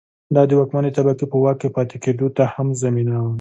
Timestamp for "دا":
0.35-0.41